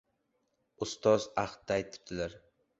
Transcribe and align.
Ustod 0.85 1.29
ahdda 1.45 1.79
aytibdir: 1.79 2.39